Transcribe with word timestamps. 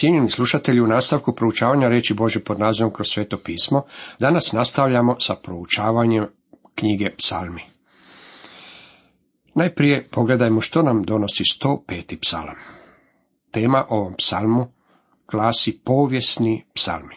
Cijenjeni 0.00 0.30
slušatelji, 0.30 0.80
u 0.80 0.86
nastavku 0.86 1.34
proučavanja 1.34 1.88
reći 1.88 2.14
Bože 2.14 2.40
pod 2.40 2.58
nazivom 2.58 2.92
kroz 2.92 3.06
sveto 3.08 3.38
pismo, 3.38 3.82
danas 4.18 4.52
nastavljamo 4.52 5.16
sa 5.20 5.34
proučavanjem 5.34 6.26
knjige 6.74 7.10
psalmi. 7.16 7.62
Najprije 9.54 10.08
pogledajmo 10.10 10.60
što 10.60 10.82
nam 10.82 11.02
donosi 11.02 11.42
105. 11.62 12.18
psalam. 12.20 12.56
Tema 13.50 13.84
ovom 13.88 14.14
psalmu 14.18 14.72
glasi 15.30 15.80
povijesni 15.84 16.64
psalmi. 16.74 17.16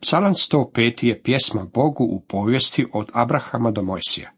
Psalam 0.00 0.34
105. 0.34 1.06
je 1.06 1.22
pjesma 1.22 1.64
Bogu 1.74 2.04
u 2.04 2.20
povijesti 2.28 2.86
od 2.92 3.10
Abrahama 3.12 3.70
do 3.70 3.82
Mojsija. 3.82 4.30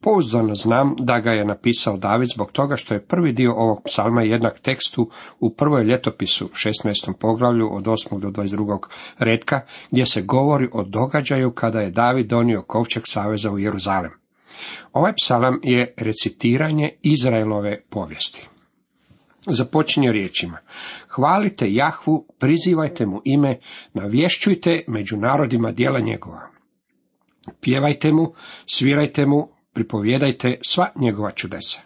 Pouzdano 0.00 0.54
znam 0.54 0.94
da 0.98 1.20
ga 1.20 1.32
je 1.32 1.44
napisao 1.44 1.96
David 1.96 2.28
zbog 2.34 2.52
toga 2.52 2.76
što 2.76 2.94
je 2.94 3.06
prvi 3.06 3.32
dio 3.32 3.54
ovog 3.54 3.82
psalma 3.84 4.22
jednak 4.22 4.60
tekstu 4.60 5.10
u 5.40 5.54
prvoj 5.54 5.84
ljetopisu 5.84 6.48
16. 6.48 7.12
poglavlju 7.20 7.68
od 7.72 7.84
8. 7.84 8.20
do 8.20 8.28
22. 8.28 8.78
redka 9.18 9.60
gdje 9.90 10.06
se 10.06 10.22
govori 10.22 10.68
o 10.72 10.82
događaju 10.82 11.50
kada 11.50 11.80
je 11.80 11.90
David 11.90 12.26
donio 12.26 12.62
kovčeg 12.62 13.02
saveza 13.06 13.50
u 13.50 13.58
Jeruzalem. 13.58 14.10
Ovaj 14.92 15.12
psalam 15.14 15.60
je 15.62 15.94
recitiranje 15.96 16.90
Izraelove 17.02 17.80
povijesti. 17.90 18.48
Započinje 19.46 20.12
riječima. 20.12 20.58
Hvalite 21.08 21.72
Jahvu, 21.72 22.26
prizivajte 22.38 23.06
mu 23.06 23.20
ime, 23.24 23.58
navješćujte 23.94 24.84
među 24.88 25.16
narodima 25.16 25.72
djela 25.72 26.00
njegova. 26.00 26.48
Pjevajte 27.60 28.12
mu, 28.12 28.32
svirajte 28.66 29.26
mu, 29.26 29.48
pripovjedajte 29.76 30.58
sva 30.66 30.88
njegova 30.94 31.30
čudesa. 31.30 31.80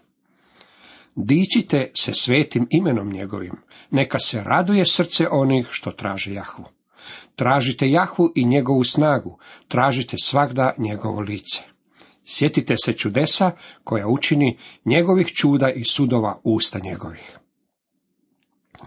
Dičite 1.15 1.91
se 1.95 2.13
svetim 2.13 2.67
imenom 2.71 3.13
njegovim, 3.13 3.53
neka 3.91 4.19
se 4.19 4.43
raduje 4.45 4.85
srce 4.85 5.29
onih 5.31 5.67
što 5.71 5.91
traže 5.91 6.33
Jahvu. 6.35 6.65
Tražite 7.37 7.91
Jahvu 7.91 8.33
i 8.35 8.45
njegovu 8.45 8.85
snagu, 8.85 9.39
tražite 9.69 10.17
svakda 10.23 10.75
njegovo 10.79 11.21
lice. 11.21 11.63
Sjetite 12.25 12.75
se 12.85 12.93
čudesa 12.93 13.51
koja 13.85 14.09
učini 14.09 14.59
njegovih 14.85 15.27
čuda 15.27 15.71
i 15.71 15.85
sudova 15.85 16.41
usta 16.45 16.79
njegovih. 16.79 17.39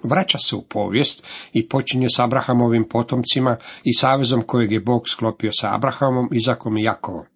Vraća 0.03 0.38
se 0.38 0.56
u 0.56 0.61
povijest 0.61 1.25
i 1.53 1.67
počinje 1.69 2.08
s 2.16 2.19
Abrahamovim 2.19 2.88
potomcima 2.89 3.58
i 3.83 3.94
savezom 3.94 4.41
kojeg 4.41 4.72
je 4.72 4.80
Bog 4.80 5.09
sklopio 5.09 5.52
sa 5.52 5.75
Abrahamom, 5.75 6.30
Izakom 6.31 6.78
i 6.78 6.83
Jakovom. 6.83 7.33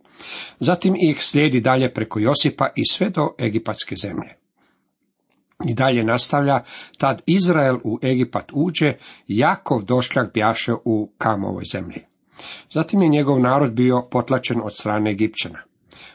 Zatim 0.60 0.96
ih 0.96 1.23
slijedi 1.23 1.62
dalje 1.62 1.94
preko 1.94 2.20
Josipa 2.20 2.70
i 2.76 2.82
sve 2.92 3.10
do 3.10 3.30
Egipatske 3.40 3.96
zemlje. 3.96 4.36
I 5.66 5.73
dalje 5.73 6.04
nastavlja, 6.04 6.64
tad 6.98 7.22
Izrael 7.26 7.78
u 7.84 8.00
Egipat 8.04 8.52
uđe, 8.54 8.94
Jakov 9.28 9.84
došljak 9.84 10.34
bjaše 10.34 10.73
u 10.86 11.12
Kamovoj 11.18 11.64
zemlji. 11.72 12.02
Zatim 12.73 13.02
je 13.02 13.10
njegov 13.10 13.40
narod 13.40 13.73
bio 13.73 14.08
potlačen 14.12 14.62
od 14.64 14.76
strane 14.76 15.12
Egipćana. 15.12 15.60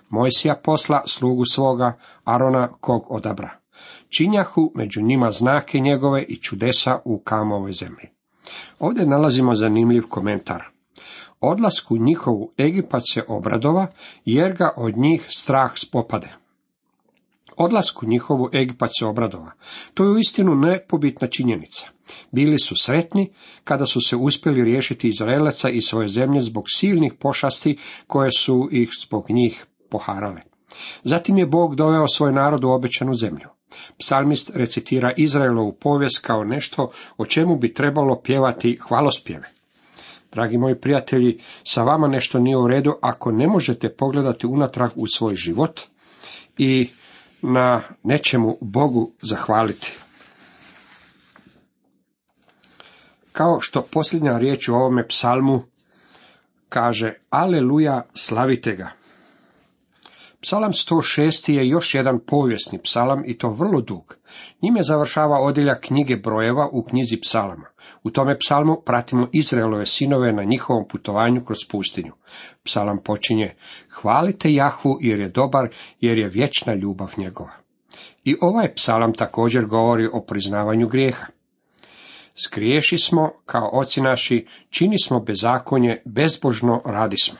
Mojsija 0.09 0.61
posla 0.65 1.03
slugu 1.07 1.45
svoga, 1.45 1.99
Arona 2.25 2.69
kog 2.81 3.07
odabra. 3.09 3.51
Činjahu 4.17 4.73
među 4.75 5.03
njima 5.03 5.31
znake 5.31 5.81
njegove 5.81 6.23
i 6.23 6.37
čudesa 6.37 6.99
u 7.05 7.19
Kamovoj 7.19 7.73
zemlji. 7.73 8.09
Ovdje 8.79 9.07
nalazimo 9.07 9.55
zanimljiv 9.55 10.03
komentar. 10.09 10.63
Odlasku 11.43 11.97
njihovu 11.97 12.53
Egipat 12.59 13.03
se 13.13 13.23
obradova, 13.29 13.87
jer 14.25 14.53
ga 14.57 14.75
od 14.77 14.97
njih 14.97 15.27
strah 15.29 15.73
spopade. 15.77 16.33
Odlasku 17.57 18.07
njihovu 18.07 18.49
Egipat 18.53 18.91
se 18.99 19.07
obradova. 19.07 19.53
To 19.95 20.05
je 20.05 20.11
uistinu 20.11 20.55
nepobitna 20.55 21.29
činjenica. 21.29 21.87
Bili 22.31 22.59
su 22.59 22.75
sretni 22.77 23.33
kada 23.65 23.87
su 23.87 24.01
se 24.01 24.17
uspjeli 24.17 24.65
riješiti 24.65 25.09
Izraelaca 25.09 25.69
i 25.69 25.81
svoje 25.81 26.09
zemlje 26.09 26.41
zbog 26.41 26.65
silnih 26.69 27.13
pošasti 27.21 27.79
koje 28.07 28.31
su 28.39 28.69
ih 28.73 28.91
zbog 29.07 29.31
njih 29.31 29.67
poharale. 29.91 30.41
Zatim 31.05 31.39
je 31.39 31.47
Bog 31.47 31.77
doveo 31.77 32.09
svoj 32.09 32.33
narod 32.33 32.65
u 32.65 32.71
obećanu 32.71 33.15
zemlju. 33.15 33.49
Psalmist 33.99 34.51
recitira 34.55 35.13
Izraelovu 35.17 35.73
povijest 35.73 36.27
kao 36.27 36.45
nešto 36.45 36.91
o 37.17 37.27
čemu 37.27 37.57
bi 37.57 37.75
trebalo 37.75 38.21
pjevati 38.23 38.79
hvalospjeve. 38.89 39.62
Dragi 40.33 40.59
moji 40.59 40.75
prijatelji, 40.75 41.41
sa 41.65 41.83
vama 41.83 42.09
nešto 42.09 42.39
nije 42.39 42.57
u 42.57 42.69
redu 42.69 42.95
ako 43.03 43.33
ne 43.33 43.47
možete 43.47 43.97
pogledati 43.97 44.47
unatrag 44.47 44.91
u 44.95 45.07
svoj 45.07 45.35
život 45.35 45.81
i 46.59 46.91
na 47.43 47.83
nečemu 48.03 48.59
Bogu 48.61 49.13
zahvaliti. 49.23 49.93
Kao 53.33 53.61
što 53.61 53.83
posljednja 53.83 54.39
riječ 54.39 54.69
u 54.69 54.75
ovome 54.75 55.09
psalmu 55.09 55.63
kaže 56.69 57.15
Aleluja, 57.31 58.03
slavite 58.15 58.77
ga. 58.77 58.91
Psalam 60.41 60.73
106. 60.73 61.51
je 61.53 61.69
još 61.69 61.95
jedan 61.95 62.21
povijesni 62.27 62.79
psalam 62.83 63.23
i 63.27 63.39
to 63.39 63.51
vrlo 63.51 63.81
dug. 63.81 64.17
Njime 64.63 64.83
završava 64.83 65.41
odjeljak 65.41 65.81
knjige 65.81 66.17
brojeva 66.17 66.69
u 66.73 66.83
knjizi 66.83 67.21
psalama. 67.21 67.67
U 68.03 68.11
tome 68.11 68.39
psalmu 68.39 68.83
pratimo 68.87 69.29
Izraelove 69.33 69.87
sinove 69.87 70.33
na 70.33 70.45
njihovom 70.45 70.89
putovanju 70.89 71.45
kroz 71.45 71.59
pustinju. 71.71 72.13
Psalam 72.65 72.99
počinje, 73.05 73.55
hvalite 73.91 74.53
Jahvu 74.53 74.99
jer 75.01 75.21
je 75.21 75.29
dobar, 75.29 75.69
jer 76.01 76.19
je 76.19 76.29
vječna 76.29 76.75
ljubav 76.75 77.15
njegova. 77.17 77.53
I 78.25 78.37
ovaj 78.41 78.75
psalam 78.75 79.15
također 79.15 79.67
govori 79.67 80.09
o 80.13 80.25
priznavanju 80.29 80.89
grijeha. 80.89 81.27
Skriješi 82.35 82.99
smo, 82.99 83.31
kao 83.47 83.71
oci 83.73 84.01
naši, 84.01 84.47
čini 84.71 84.99
smo 84.99 85.21
bezakonje, 85.21 86.03
bezbožno 86.05 86.83
radismo. 86.85 87.39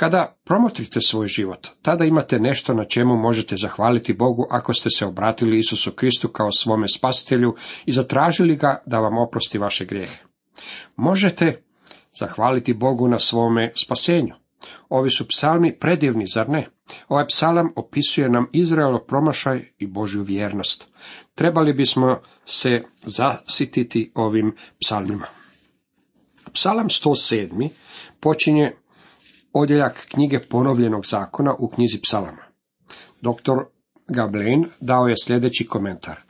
Kada 0.00 0.36
promotrite 0.44 1.00
svoj 1.00 1.28
život, 1.28 1.68
tada 1.82 2.04
imate 2.04 2.38
nešto 2.38 2.74
na 2.74 2.84
čemu 2.84 3.16
možete 3.16 3.56
zahvaliti 3.56 4.12
Bogu 4.12 4.46
ako 4.50 4.72
ste 4.74 4.90
se 4.90 5.06
obratili 5.06 5.58
Isusu 5.58 5.92
Kristu 5.92 6.28
kao 6.28 6.52
svome 6.52 6.88
spasitelju 6.88 7.54
i 7.86 7.92
zatražili 7.92 8.56
ga 8.56 8.82
da 8.86 8.98
vam 8.98 9.18
oprosti 9.18 9.58
vaše 9.58 9.84
grijehe. 9.84 10.24
Možete 10.96 11.62
zahvaliti 12.18 12.74
Bogu 12.74 13.08
na 13.08 13.18
svome 13.18 13.72
spasenju. 13.76 14.34
Ovi 14.88 15.10
su 15.10 15.28
psalmi 15.28 15.78
predivni, 15.78 16.26
zar 16.26 16.48
ne? 16.48 16.68
Ovaj 17.08 17.26
psalam 17.26 17.72
opisuje 17.76 18.28
nam 18.28 18.46
Izraelo 18.52 19.04
promašaj 19.04 19.72
i 19.78 19.86
Božju 19.86 20.22
vjernost. 20.22 20.92
Trebali 21.34 21.72
bismo 21.72 22.18
se 22.46 22.82
zasititi 23.00 24.12
ovim 24.14 24.56
psalmima. 24.84 25.26
Psalam 26.52 26.88
107. 26.88 27.68
počinje 28.20 28.72
odjeljak 29.52 30.06
knjige 30.10 30.38
ponovljenog 30.50 31.06
zakona 31.06 31.54
u 31.58 31.68
knjizi 31.68 32.00
psalama. 32.02 32.42
Dr. 33.20 33.64
Gablen 34.08 34.64
dao 34.80 35.06
je 35.06 35.14
sljedeći 35.24 35.66
komentar. 35.66 36.20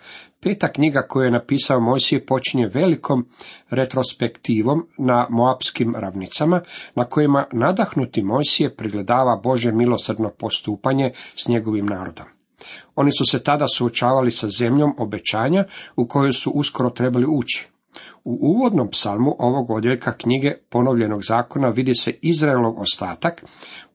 Peta 0.40 0.72
knjiga 0.72 1.02
koju 1.08 1.24
je 1.24 1.30
napisao 1.30 1.80
Mojsije 1.80 2.26
počinje 2.26 2.70
velikom 2.74 3.28
retrospektivom 3.70 4.86
na 4.98 5.26
Moapskim 5.30 5.94
ravnicama, 5.96 6.60
na 6.94 7.04
kojima 7.04 7.46
nadahnuti 7.52 8.22
Mojsije 8.22 8.76
pregledava 8.76 9.40
Bože 9.42 9.72
milosrdno 9.72 10.30
postupanje 10.38 11.12
s 11.36 11.48
njegovim 11.48 11.86
narodom. 11.86 12.26
Oni 12.94 13.10
su 13.12 13.24
se 13.26 13.42
tada 13.42 13.68
suočavali 13.68 14.30
sa 14.30 14.48
zemljom 14.48 14.94
obećanja 14.98 15.64
u 15.96 16.06
kojoj 16.06 16.32
su 16.32 16.50
uskoro 16.50 16.90
trebali 16.90 17.26
ući. 17.28 17.68
U 18.24 18.38
uvodnom 18.40 18.90
psalmu 18.90 19.36
ovog 19.38 19.70
odjeljka 19.70 20.12
knjige 20.12 20.54
ponovljenog 20.70 21.24
zakona 21.24 21.68
vidi 21.68 21.94
se 21.94 22.18
Izraelov 22.22 22.80
ostatak, 22.80 23.44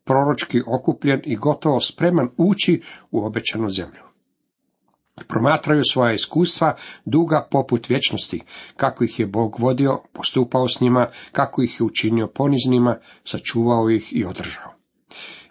proročki 0.03 0.61
okupljen 0.67 1.21
i 1.23 1.35
gotovo 1.35 1.79
spreman 1.79 2.29
ući 2.37 2.81
u 3.11 3.25
obećanu 3.25 3.69
zemlju. 3.69 4.05
Promatraju 5.27 5.81
svoja 5.91 6.13
iskustva 6.13 6.75
duga 7.05 7.47
poput 7.51 7.89
vječnosti, 7.89 8.41
kako 8.77 9.03
ih 9.03 9.19
je 9.19 9.27
Bog 9.27 9.55
vodio, 9.59 10.01
postupao 10.13 10.67
s 10.67 10.81
njima, 10.81 11.07
kako 11.31 11.61
ih 11.61 11.79
je 11.79 11.85
učinio 11.85 12.27
poniznima, 12.27 12.97
sačuvao 13.25 13.89
ih 13.89 14.09
i 14.11 14.25
održao. 14.25 14.74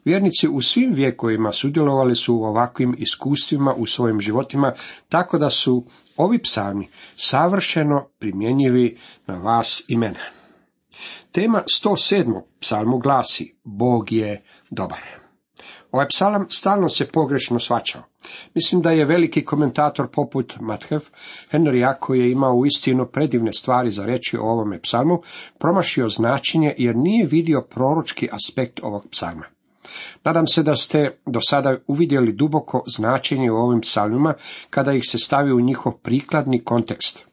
Vjernici 0.04 0.48
u 0.48 0.60
svim 0.60 0.94
vijekovima 0.94 1.52
sudjelovali 1.52 2.16
su 2.16 2.36
u 2.36 2.44
ovakvim 2.44 2.94
iskustvima 2.98 3.74
u 3.76 3.86
svojim 3.86 4.20
životima, 4.20 4.72
tako 5.08 5.38
da 5.38 5.50
su 5.50 5.84
ovi 6.16 6.42
psalmi 6.42 6.88
savršeno 7.16 8.08
primjenjivi 8.18 8.98
na 9.26 9.36
vas 9.36 9.84
i 9.88 9.96
mene. 9.96 10.30
Tema 11.32 11.62
107. 11.82 12.40
psalmu 12.60 12.98
glasi 12.98 13.54
Bog 13.64 14.12
je 14.12 14.42
dobar. 14.70 14.98
Ovaj 15.92 16.06
psalam 16.08 16.46
stalno 16.50 16.88
se 16.88 17.06
pogrešno 17.06 17.58
svačao. 17.58 18.02
Mislim 18.54 18.82
da 18.82 18.90
je 18.90 19.04
veliki 19.04 19.44
komentator 19.44 20.08
poput 20.10 20.54
Mathev, 20.60 21.00
Henrija, 21.50 21.94
koji 22.00 22.20
je 22.20 22.32
imao 22.32 22.54
uistinu 22.54 23.06
predivne 23.06 23.52
stvari 23.52 23.90
za 23.90 24.06
reći 24.06 24.36
o 24.36 24.42
ovome 24.42 24.80
psalmu, 24.80 25.22
promašio 25.58 26.08
značenje 26.08 26.74
jer 26.78 26.96
nije 26.96 27.26
vidio 27.26 27.62
proročki 27.70 28.28
aspekt 28.32 28.80
ovog 28.82 29.06
psalma. 29.10 29.53
Nadam 30.24 30.46
se 30.46 30.62
da 30.62 30.74
ste 30.74 31.18
do 31.26 31.40
sada 31.50 31.76
uvidjeli 31.86 32.32
duboko 32.32 32.84
značenje 32.86 33.50
u 33.50 33.56
ovim 33.56 33.80
psalmima 33.80 34.34
kada 34.70 34.92
ih 34.92 35.02
se 35.04 35.18
stavi 35.18 35.52
u 35.52 35.60
njihov 35.60 35.92
prikladni 35.92 36.64
kontekst. 36.64 37.26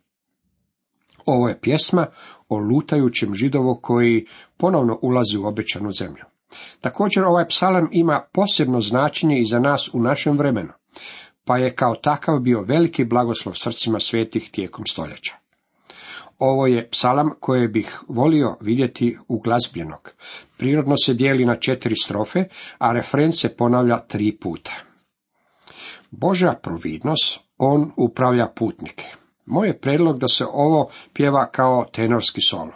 Ovo 1.25 1.49
je 1.49 1.59
pjesma 1.61 2.07
o 2.49 2.57
lutajućem 2.57 3.35
židovu 3.35 3.79
koji 3.81 4.25
ponovno 4.57 4.99
ulazi 5.01 5.37
u 5.37 5.45
obećanu 5.45 5.91
zemlju. 5.91 6.23
Također 6.81 7.23
ovaj 7.23 7.47
psalam 7.47 7.89
ima 7.91 8.21
posebno 8.33 8.81
značenje 8.81 9.39
i 9.39 9.45
za 9.45 9.59
nas 9.59 9.89
u 9.93 9.99
našem 9.99 10.37
vremenu, 10.37 10.73
pa 11.45 11.57
je 11.57 11.75
kao 11.75 11.95
takav 11.95 12.39
bio 12.39 12.61
veliki 12.61 13.05
blagoslov 13.05 13.53
srcima 13.55 13.99
svetih 13.99 14.49
tijekom 14.51 14.85
stoljeća. 14.85 15.40
Ovo 16.41 16.67
je 16.67 16.89
psalam 16.89 17.29
koje 17.39 17.67
bih 17.67 17.99
volio 18.07 18.57
vidjeti 18.61 19.17
uglazbljenog. 19.27 20.11
Prirodno 20.57 20.95
se 21.05 21.13
dijeli 21.13 21.45
na 21.45 21.55
četiri 21.59 21.95
strofe, 21.95 22.43
a 22.77 22.91
refren 22.91 23.33
se 23.33 23.55
ponavlja 23.55 23.97
tri 23.97 24.37
puta. 24.37 24.71
Božja 26.11 26.59
providnost, 26.63 27.39
on 27.57 27.91
upravlja 27.97 28.47
putnike. 28.55 29.05
Moj 29.45 29.67
je 29.67 29.79
predlog 29.79 30.19
da 30.19 30.27
se 30.27 30.45
ovo 30.53 30.89
pjeva 31.13 31.49
kao 31.51 31.85
tenorski 31.93 32.41
solo. 32.49 32.71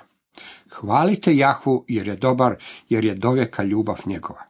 Hvalite 0.71 1.35
Jahvu 1.35 1.85
jer 1.87 2.07
je 2.07 2.15
dobar, 2.15 2.55
jer 2.89 3.05
je 3.05 3.15
dovijeka 3.15 3.63
ljubav 3.63 4.01
njegova. 4.05 4.43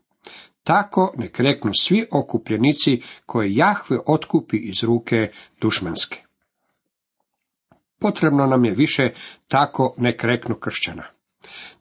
Tako 0.64 1.14
ne 1.18 1.32
kreknu 1.32 1.72
svi 1.74 2.06
okupljenici 2.12 3.02
koje 3.26 3.56
Jahve 3.56 3.98
otkupi 4.06 4.58
iz 4.58 4.84
ruke 4.84 5.30
dušmanske. 5.62 6.25
Potrebno 8.06 8.46
nam 8.46 8.66
je 8.66 8.72
više 8.72 9.10
tako 9.48 9.94
ne 9.98 10.18
kreknu 10.18 10.56
kršćana. 10.56 11.04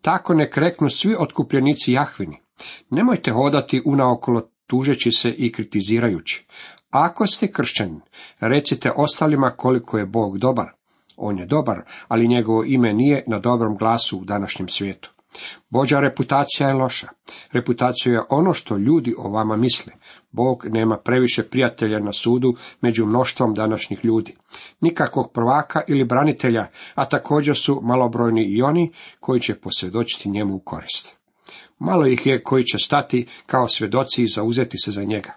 Tako 0.01 0.35
ne 0.35 0.51
kreknu 0.51 0.89
svi 0.89 1.17
otkupljenici 1.19 1.93
Jahvini. 1.93 2.41
Nemojte 2.91 3.31
hodati 3.31 3.83
unaokolo 3.85 4.49
tužeći 4.67 5.11
se 5.11 5.31
i 5.31 5.53
kritizirajući. 5.53 6.47
Ako 6.91 7.27
ste 7.27 7.53
kršćanin, 7.53 8.01
recite 8.41 8.93
ostalima 8.97 9.51
koliko 9.57 9.99
je 9.99 10.07
Bog 10.07 10.39
dobar. 10.39 10.67
On 11.17 11.39
je 11.39 11.47
dobar, 11.47 11.83
ali 12.09 12.29
njegovo 12.29 12.65
ime 12.65 12.93
nije 12.93 13.25
na 13.27 13.39
dobrom 13.39 13.77
glasu 13.77 14.19
u 14.19 14.25
današnjem 14.25 14.69
svijetu. 14.69 15.14
Bođa 15.71 16.01
reputacija 16.01 16.69
je 16.69 16.75
loša. 16.75 17.09
Reputacija 17.53 18.13
je 18.13 18.23
ono 18.31 18.53
što 18.53 18.77
ljudi 18.77 19.15
o 19.19 19.29
vama 19.29 19.57
misle. 19.57 19.93
Bog 20.31 20.67
nema 20.69 20.99
previše 20.99 21.43
prijatelja 21.43 21.99
na 21.99 22.13
sudu 22.13 22.55
među 22.81 23.07
mnoštvom 23.07 23.55
današnjih 23.55 24.05
ljudi. 24.05 24.37
Nikakvog 24.81 25.33
prvaka 25.33 25.81
ili 25.89 26.05
branitelja, 26.05 26.67
a 26.95 27.05
također 27.05 27.57
su 27.57 27.81
malobrojni 27.83 28.45
i 28.45 28.63
oni 28.63 28.93
koji 29.21 29.41
će 29.41 29.55
posvjedočiti 29.55 30.31
njemu 30.31 30.55
u 30.55 30.61
korist. 30.61 31.17
Malo 31.79 32.07
ih 32.07 32.27
je 32.27 32.43
koji 32.43 32.65
će 32.65 32.79
stati 32.79 33.29
kao 33.47 33.69
svjedoci 33.69 34.23
i 34.23 34.29
zauzeti 34.29 34.79
se 34.79 34.91
za 34.91 35.05
njega. 35.05 35.33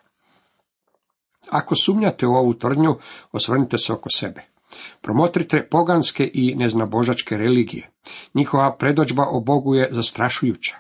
Ako 1.50 1.76
sumnjate 1.76 2.28
u 2.28 2.34
ovu 2.34 2.54
tvrdnju, 2.54 2.96
osvrnite 3.32 3.78
se 3.78 3.94
oko 3.94 4.10
sebe. 4.10 4.57
Promotrite 5.02 5.68
poganske 5.72 6.32
i 6.34 6.56
neznabožačke 6.56 7.38
religije. 7.38 7.90
Njihova 8.34 8.76
predođba 8.80 9.24
o 9.32 9.40
Bogu 9.40 9.76
je 9.76 9.90
zastrašujuća. 9.92 10.78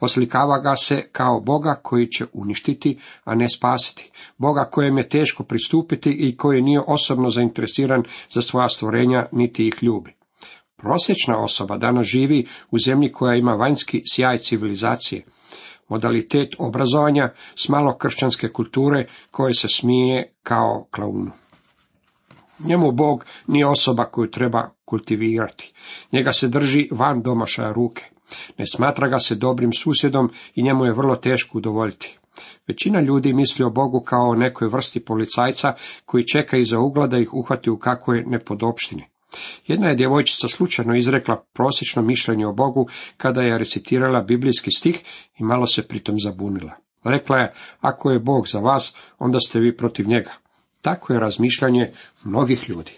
Oslikava 0.00 0.58
ga 0.58 0.76
se 0.76 1.08
kao 1.12 1.40
Boga 1.40 1.80
koji 1.82 2.06
će 2.06 2.26
uništiti, 2.32 2.98
a 3.24 3.34
ne 3.34 3.48
spasiti. 3.48 4.10
Boga 4.38 4.64
kojem 4.64 4.98
je 4.98 5.08
teško 5.08 5.44
pristupiti 5.44 6.10
i 6.10 6.36
koji 6.36 6.62
nije 6.62 6.80
osobno 6.86 7.30
zainteresiran 7.30 8.02
za 8.34 8.42
svoja 8.42 8.68
stvorenja, 8.68 9.26
niti 9.32 9.68
ih 9.68 9.82
ljubi. 9.82 10.14
Prosječna 10.76 11.38
osoba 11.38 11.76
danas 11.76 12.06
živi 12.06 12.46
u 12.70 12.78
zemlji 12.78 13.12
koja 13.12 13.36
ima 13.36 13.52
vanjski 13.52 14.02
sjaj 14.14 14.38
civilizacije, 14.38 15.24
modalitet 15.88 16.48
obrazovanja 16.58 17.32
s 17.56 17.68
malo 17.68 17.96
kršćanske 17.96 18.48
kulture 18.48 19.08
koje 19.30 19.54
se 19.54 19.68
smije 19.68 20.32
kao 20.42 20.86
klaunu. 20.90 21.30
Njemu 22.58 22.92
Bog 22.92 23.24
nije 23.46 23.66
osoba 23.66 24.04
koju 24.04 24.30
treba 24.30 24.70
kultivirati. 24.84 25.72
Njega 26.12 26.32
se 26.32 26.48
drži 26.48 26.88
van 26.92 27.22
domašaja 27.22 27.72
ruke. 27.72 28.04
Ne 28.58 28.66
smatra 28.66 29.08
ga 29.08 29.18
se 29.18 29.34
dobrim 29.34 29.72
susjedom 29.72 30.30
i 30.54 30.62
njemu 30.62 30.84
je 30.84 30.92
vrlo 30.92 31.16
teško 31.16 31.58
udovoljiti. 31.58 32.18
Većina 32.66 33.00
ljudi 33.00 33.32
misli 33.32 33.64
o 33.64 33.70
Bogu 33.70 34.00
kao 34.00 34.28
o 34.28 34.34
nekoj 34.34 34.68
vrsti 34.68 35.04
policajca 35.04 35.74
koji 36.04 36.26
čeka 36.26 36.56
iza 36.56 36.78
ugla 36.78 37.06
da 37.06 37.18
ih 37.18 37.34
uhvati 37.34 37.70
u 37.70 37.78
kakvoj 37.78 38.24
nepodopštini. 38.26 39.04
Jedna 39.66 39.88
je 39.88 39.96
djevojčica 39.96 40.48
slučajno 40.48 40.96
izrekla 40.96 41.44
prosječno 41.52 42.02
mišljenje 42.02 42.46
o 42.46 42.52
Bogu 42.52 42.88
kada 43.16 43.42
je 43.42 43.58
recitirala 43.58 44.20
biblijski 44.20 44.70
stih 44.70 45.04
i 45.38 45.44
malo 45.44 45.66
se 45.66 45.88
pritom 45.88 46.20
zabunila. 46.20 46.72
Rekla 47.04 47.38
je, 47.38 47.54
ako 47.80 48.10
je 48.10 48.18
Bog 48.18 48.48
za 48.48 48.58
vas, 48.58 48.94
onda 49.18 49.40
ste 49.40 49.60
vi 49.60 49.76
protiv 49.76 50.08
njega. 50.08 50.32
Tako 50.80 51.12
je 51.12 51.20
razmišljanje 51.20 51.92
mnogih 52.24 52.68
ljudi. 52.68 52.92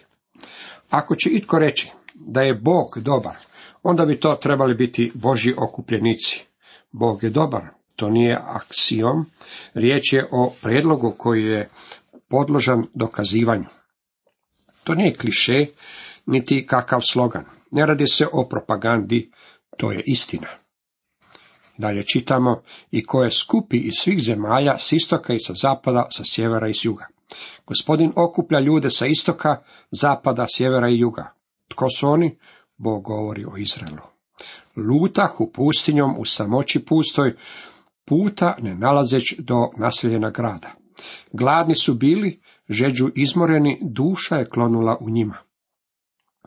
Ako 0.90 1.16
će 1.16 1.30
itko 1.30 1.58
reći 1.58 1.90
da 2.14 2.42
je 2.42 2.54
Bog 2.54 2.86
dobar, 2.96 3.34
onda 3.82 4.06
bi 4.06 4.20
to 4.20 4.34
trebali 4.34 4.74
biti 4.74 5.12
Božji 5.14 5.54
okupljenici. 5.58 6.44
Bog 6.92 7.22
je 7.22 7.30
dobar, 7.30 7.62
to 7.96 8.10
nije 8.10 8.38
aksijom, 8.42 9.26
riječ 9.74 10.12
je 10.12 10.28
o 10.32 10.52
predlogu 10.62 11.14
koji 11.18 11.44
je 11.44 11.68
podložan 12.28 12.84
dokazivanju. 12.94 13.66
To 14.84 14.94
nije 14.94 15.14
kliše, 15.14 15.66
niti 16.26 16.66
kakav 16.66 17.00
slogan. 17.00 17.44
Ne 17.70 17.86
radi 17.86 18.06
se 18.06 18.26
o 18.32 18.48
propagandi, 18.48 19.30
to 19.76 19.92
je 19.92 20.02
istina. 20.06 20.48
Dalje 21.78 22.06
čitamo 22.06 22.62
i 22.90 23.04
koje 23.04 23.30
skupi 23.30 23.76
iz 23.76 23.92
svih 24.00 24.22
zemalja 24.22 24.78
s 24.78 24.92
istoka 24.92 25.34
i 25.34 25.38
sa 25.38 25.54
zapada, 25.54 26.08
sa 26.10 26.22
sjevera 26.24 26.68
i 26.68 26.74
s 26.74 26.84
juga. 26.84 27.06
Gospodin 27.66 28.12
okuplja 28.16 28.60
ljude 28.60 28.90
sa 28.90 29.06
istoka, 29.06 29.62
zapada, 29.90 30.46
sjevera 30.48 30.88
i 30.88 30.98
juga. 30.98 31.32
Tko 31.68 31.90
su 31.96 32.08
oni? 32.08 32.38
Bog 32.76 33.02
govori 33.02 33.44
o 33.44 33.56
Izraelu. 33.56 34.02
Lutah 34.76 35.40
u 35.40 35.52
pustinjom 35.52 36.18
u 36.18 36.24
samoći 36.24 36.84
pustoj, 36.84 37.36
puta 38.04 38.56
ne 38.60 38.74
nalazeć 38.74 39.34
do 39.38 39.70
naseljena 39.76 40.30
grada. 40.30 40.70
Gladni 41.32 41.74
su 41.74 41.94
bili, 41.94 42.40
žeđu 42.68 43.10
izmoreni, 43.14 43.78
duša 43.82 44.36
je 44.36 44.48
klonula 44.48 44.96
u 45.00 45.10
njima. 45.10 45.36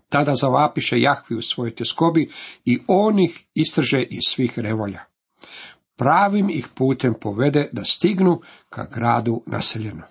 Tada 0.09 0.35
zavapiše 0.35 0.99
Jahvi 0.99 1.35
u 1.35 1.41
svojoj 1.41 1.75
tjeskobi 1.75 2.31
i 2.65 2.79
on 2.87 3.19
ih 3.19 3.45
istrže 3.53 4.03
iz 4.03 4.21
svih 4.27 4.59
revolja. 4.59 5.03
Pravim 5.95 6.49
ih 6.49 6.67
putem 6.75 7.13
povede 7.21 7.69
da 7.71 7.83
stignu 7.83 8.41
ka 8.69 8.87
gradu 8.93 9.43
naseljeno. 9.45 10.03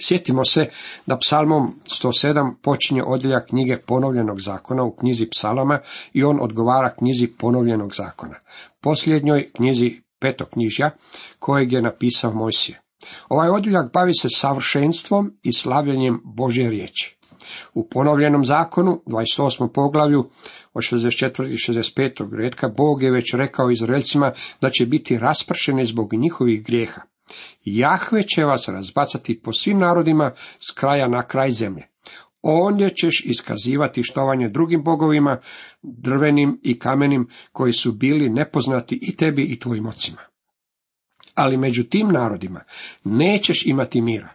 Sjetimo 0.00 0.44
se 0.44 0.70
da 1.06 1.18
psalmom 1.18 1.74
107 1.86 2.54
počinje 2.62 3.02
odjeljak 3.06 3.48
knjige 3.48 3.78
ponovljenog 3.86 4.40
zakona 4.40 4.84
u 4.84 4.96
knjizi 4.96 5.30
psalama 5.30 5.80
i 6.12 6.24
on 6.24 6.38
odgovara 6.40 6.94
knjizi 6.94 7.26
ponovljenog 7.38 7.94
zakona. 7.94 8.34
Posljednjoj 8.80 9.50
knjizi 9.52 10.00
petoknjižja 10.20 10.90
kojeg 11.38 11.72
je 11.72 11.82
napisao 11.82 12.34
Mojsije. 12.34 12.80
Ovaj 13.28 13.48
odjeljak 13.48 13.92
bavi 13.92 14.14
se 14.14 14.28
savršenstvom 14.30 15.38
i 15.42 15.52
slavljanjem 15.52 16.20
Božje 16.24 16.70
riječi. 16.70 17.16
U 17.74 17.88
ponovljenom 17.88 18.44
zakonu, 18.44 19.02
28. 19.06 19.68
poglavlju, 19.74 20.24
od 20.74 20.82
64. 20.82 21.46
i 21.48 21.72
65. 21.72 22.36
redka, 22.38 22.68
Bog 22.68 23.02
je 23.02 23.10
već 23.10 23.34
rekao 23.34 23.70
Izraelcima 23.70 24.32
da 24.60 24.70
će 24.70 24.86
biti 24.86 25.18
raspršeni 25.18 25.84
zbog 25.84 26.12
njihovih 26.12 26.64
grijeha. 26.64 27.00
Jahve 27.64 28.22
će 28.22 28.44
vas 28.44 28.68
razbacati 28.68 29.40
po 29.40 29.52
svim 29.52 29.78
narodima 29.78 30.32
s 30.60 30.70
kraja 30.70 31.08
na 31.08 31.26
kraj 31.26 31.50
zemlje. 31.50 31.88
Ondje 32.42 32.94
ćeš 32.94 33.22
iskazivati 33.24 34.02
štovanje 34.02 34.48
drugim 34.48 34.82
bogovima, 34.82 35.40
drvenim 35.82 36.60
i 36.62 36.78
kamenim, 36.78 37.28
koji 37.52 37.72
su 37.72 37.92
bili 37.92 38.28
nepoznati 38.28 38.98
i 39.02 39.16
tebi 39.16 39.42
i 39.42 39.58
tvojim 39.58 39.86
ocima. 39.86 40.20
Ali 41.34 41.56
među 41.56 41.84
tim 41.84 42.08
narodima 42.08 42.60
nećeš 43.04 43.66
imati 43.66 44.00
mira, 44.00 44.28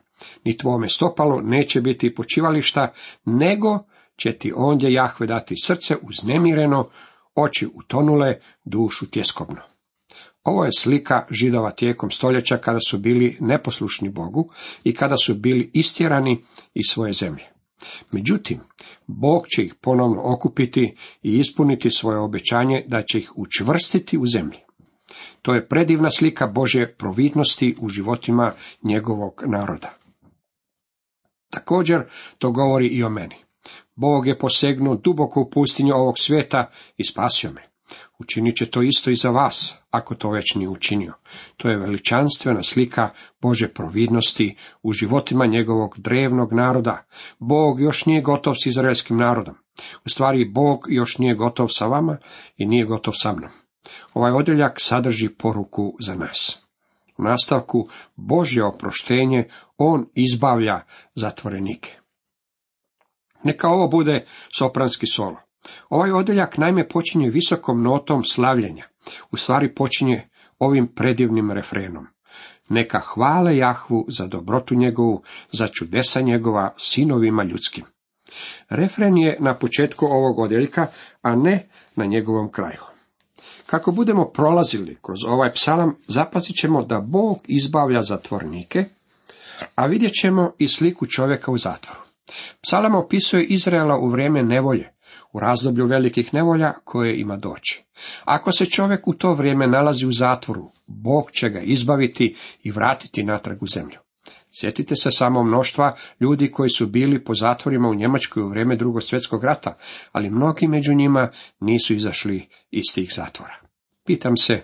ni 0.43 0.57
tvome 0.57 0.89
stopalo 0.89 1.41
neće 1.41 1.81
biti 1.81 2.15
počivališta, 2.15 2.93
nego 3.25 3.79
će 4.15 4.31
ti 4.31 4.53
ondje 4.55 4.93
Jahve 4.93 5.27
dati 5.27 5.55
srce 5.63 5.95
uznemireno, 6.01 6.89
oči 7.35 7.67
utonule, 7.75 8.39
dušu 8.63 9.09
tjeskobno. 9.09 9.61
Ovo 10.49 10.65
je 10.65 10.71
slika 10.71 11.25
židova 11.31 11.71
tijekom 11.71 12.11
stoljeća 12.11 12.57
kada 12.57 12.79
su 12.89 12.97
bili 12.97 13.37
neposlušni 13.39 14.09
Bogu 14.09 14.49
i 14.83 14.95
kada 14.95 15.15
su 15.15 15.35
bili 15.35 15.71
istjerani 15.73 16.43
iz 16.73 16.85
svoje 16.89 17.13
zemlje. 17.13 17.43
Međutim, 18.11 18.59
Bog 19.07 19.47
će 19.47 19.63
ih 19.63 19.75
ponovno 19.81 20.21
okupiti 20.23 20.95
i 21.23 21.37
ispuniti 21.37 21.91
svoje 21.91 22.19
obećanje 22.19 22.85
da 22.87 23.01
će 23.01 23.19
ih 23.19 23.31
učvrstiti 23.35 24.17
u 24.17 24.25
zemlji. 24.25 24.59
To 25.41 25.53
je 25.53 25.67
predivna 25.67 26.09
slika 26.09 26.47
Božje 26.47 26.95
providnosti 26.95 27.75
u 27.81 27.89
životima 27.89 28.51
njegovog 28.83 29.43
naroda. 29.47 29.93
Također 31.51 32.03
to 32.37 32.51
govori 32.51 32.87
i 32.87 33.03
o 33.03 33.09
meni. 33.09 33.35
Bog 33.95 34.27
je 34.27 34.37
posegnuo 34.37 34.95
duboko 34.95 35.41
u 35.41 35.49
pustinju 35.49 35.95
ovog 35.95 36.19
svijeta 36.19 36.71
i 36.97 37.03
spasio 37.03 37.51
me. 37.51 37.68
Učinit 38.19 38.57
će 38.57 38.71
to 38.71 38.81
isto 38.81 39.09
i 39.09 39.15
za 39.15 39.29
vas, 39.29 39.75
ako 39.91 40.15
to 40.15 40.29
već 40.29 40.55
nije 40.55 40.69
učinio. 40.69 41.13
To 41.57 41.69
je 41.69 41.77
veličanstvena 41.77 42.63
slika 42.63 43.09
Bože 43.41 43.67
providnosti 43.67 44.55
u 44.83 44.91
životima 44.93 45.45
njegovog 45.45 45.95
drevnog 45.97 46.53
naroda. 46.53 47.05
Bog 47.39 47.81
još 47.81 48.05
nije 48.05 48.21
gotov 48.21 48.55
s 48.63 48.65
izraelskim 48.65 49.17
narodom. 49.17 49.55
U 50.05 50.09
stvari, 50.09 50.45
Bog 50.45 50.79
još 50.89 51.17
nije 51.17 51.35
gotov 51.35 51.67
sa 51.71 51.85
vama 51.85 52.17
i 52.57 52.65
nije 52.65 52.85
gotov 52.85 53.13
sa 53.17 53.33
mnom. 53.33 53.51
Ovaj 54.13 54.31
odjeljak 54.31 54.77
sadrži 54.79 55.29
poruku 55.29 55.95
za 55.99 56.15
nas. 56.15 56.61
U 57.17 57.23
nastavku 57.23 57.89
Božje 58.15 58.65
oproštenje 58.65 59.49
on 59.77 60.05
izbavlja 60.13 60.81
zatvorenike. 61.15 61.99
Neka 63.43 63.67
ovo 63.67 63.87
bude 63.87 64.25
sopranski 64.57 65.07
solo. 65.07 65.48
Ovaj 65.89 66.11
odjeljak 66.11 66.57
naime 66.57 66.87
počinje 66.87 67.29
visokom 67.29 67.83
notom 67.83 68.23
slavljenja. 68.23 68.85
U 69.31 69.37
stvari 69.37 69.75
počinje 69.75 70.29
ovim 70.59 70.87
predivnim 70.87 71.51
refrenom. 71.51 72.07
Neka 72.69 72.99
hvale 72.99 73.57
Jahvu 73.57 74.05
za 74.07 74.27
dobrotu 74.27 74.75
njegovu, 74.75 75.23
za 75.51 75.67
čudesa 75.67 76.21
njegova 76.21 76.73
sinovima 76.77 77.43
ljudskim. 77.43 77.85
Refren 78.69 79.17
je 79.17 79.37
na 79.39 79.55
početku 79.55 80.05
ovog 80.05 80.39
odjeljka, 80.39 80.87
a 81.21 81.35
ne 81.35 81.67
na 81.95 82.05
njegovom 82.05 82.51
kraju. 82.51 82.81
Kako 83.65 83.91
budemo 83.91 84.25
prolazili 84.25 84.97
kroz 85.01 85.17
ovaj 85.27 85.51
psalam, 85.51 85.95
zapazit 86.07 86.55
ćemo 86.55 86.83
da 86.83 86.99
Bog 86.99 87.37
izbavlja 87.47 88.01
zatvornike, 88.01 88.85
a 89.75 89.85
vidjet 89.85 90.11
ćemo 90.21 90.51
i 90.57 90.67
sliku 90.67 91.05
čovjeka 91.05 91.51
u 91.51 91.57
zatvoru. 91.57 91.99
Psalam 92.61 92.95
opisuje 92.95 93.45
Izraela 93.45 93.97
u 93.97 94.09
vrijeme 94.09 94.43
nevolje, 94.43 94.93
u 95.33 95.39
razdoblju 95.39 95.87
velikih 95.87 96.33
nevolja 96.33 96.73
koje 96.83 97.19
ima 97.19 97.37
doći. 97.37 97.83
Ako 98.25 98.51
se 98.51 98.65
čovjek 98.65 99.07
u 99.07 99.13
to 99.13 99.33
vrijeme 99.33 99.67
nalazi 99.67 100.05
u 100.05 100.11
zatvoru, 100.11 100.69
Bog 100.87 101.31
će 101.31 101.49
ga 101.49 101.59
izbaviti 101.59 102.35
i 102.63 102.71
vratiti 102.71 103.23
natrag 103.23 103.63
u 103.63 103.67
zemlju. 103.67 103.97
Sjetite 104.51 104.95
se 104.95 105.11
samo 105.11 105.43
mnoštva 105.43 105.95
ljudi 106.19 106.51
koji 106.51 106.69
su 106.69 106.87
bili 106.87 107.23
po 107.23 107.33
zatvorima 107.33 107.89
u 107.89 107.95
Njemačkoj 107.95 108.43
u 108.43 108.49
vrijeme 108.49 108.75
drugog 108.75 109.03
svjetskog 109.03 109.43
rata, 109.43 109.77
ali 110.11 110.29
mnogi 110.29 110.67
među 110.67 110.93
njima 110.93 111.31
nisu 111.59 111.93
izašli 111.93 112.47
iz 112.71 112.83
tih 112.95 113.13
zatvora. 113.15 113.55
Pitam 114.05 114.37
se, 114.37 114.63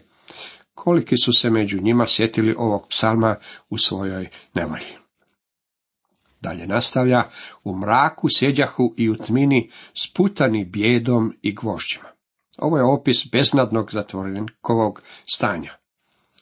koliki 0.74 1.18
su 1.18 1.34
se 1.34 1.50
među 1.50 1.82
njima 1.82 2.06
sjetili 2.08 2.56
ovog 2.58 2.88
psalma 2.90 3.36
u 3.70 3.78
svojoj 3.78 4.30
nevolji. 4.54 5.05
Dalje 6.42 6.68
nastavlja, 6.68 7.24
u 7.64 7.78
mraku 7.78 8.28
sjeđahu 8.30 8.94
i 8.98 9.10
u 9.10 9.16
tmini, 9.16 9.72
sputani 9.94 10.66
bijedom 10.66 11.34
i 11.42 11.54
gvožđima. 11.54 12.10
Ovo 12.58 12.78
je 12.78 12.84
opis 12.84 13.32
beznadnog 13.32 13.92
zatvorenkovog 13.92 15.02
stanja. 15.26 15.74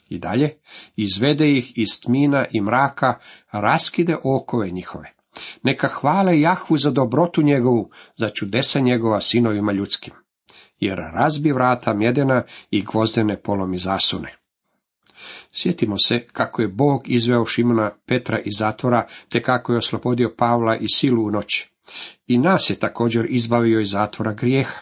I 0.09 0.19
dalje, 0.19 0.57
izvede 0.95 1.51
ih 1.51 1.77
iz 1.77 2.01
tmina 2.05 2.45
i 2.51 2.61
mraka, 2.61 3.19
raskide 3.51 4.17
okove 4.23 4.69
njihove. 4.69 5.13
Neka 5.63 5.87
hvale 5.87 6.39
Jahvu 6.39 6.77
za 6.77 6.91
dobrotu 6.91 7.41
njegovu, 7.41 7.89
za 8.17 8.29
čudesa 8.29 8.79
njegova 8.79 9.21
sinovima 9.21 9.71
ljudskim. 9.71 10.13
Jer 10.79 10.97
razbi 10.97 11.51
vrata 11.51 11.93
mjedena 11.93 12.43
i 12.71 12.83
gvozdene 12.83 13.41
polomi 13.41 13.77
zasune. 13.77 14.35
Sjetimo 15.55 15.95
se 15.97 16.27
kako 16.27 16.61
je 16.61 16.67
Bog 16.67 17.01
izveo 17.05 17.45
Šimona 17.45 17.91
Petra 18.05 18.39
iz 18.39 18.53
zatvora, 18.59 19.07
te 19.29 19.41
kako 19.41 19.71
je 19.71 19.77
oslobodio 19.77 20.33
Pavla 20.37 20.77
i 20.77 20.87
silu 20.87 21.25
u 21.25 21.31
noći. 21.31 21.73
I 22.27 22.37
nas 22.37 22.69
je 22.69 22.79
također 22.79 23.25
izbavio 23.29 23.79
iz 23.79 23.89
zatvora 23.89 24.33
grijeha. 24.33 24.79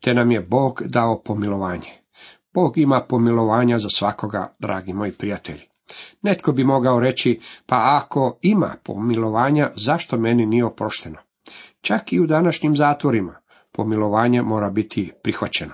Te 0.00 0.14
nam 0.14 0.32
je 0.32 0.40
Bog 0.40 0.82
dao 0.84 1.22
pomilovanje. 1.24 1.92
Bog 2.54 2.78
ima 2.78 3.06
pomilovanja 3.08 3.78
za 3.78 3.88
svakoga, 3.88 4.54
dragi 4.58 4.92
moji 4.92 5.12
prijatelji. 5.12 5.62
Netko 6.22 6.52
bi 6.52 6.64
mogao 6.64 7.00
reći, 7.00 7.40
pa 7.66 8.00
ako 8.02 8.38
ima 8.42 8.74
pomilovanja, 8.84 9.70
zašto 9.76 10.18
meni 10.18 10.46
nije 10.46 10.64
oprošteno? 10.64 11.18
Čak 11.80 12.12
i 12.12 12.20
u 12.20 12.26
današnjim 12.26 12.76
zatvorima 12.76 13.36
pomilovanje 13.72 14.42
mora 14.42 14.70
biti 14.70 15.12
prihvaćeno. 15.22 15.72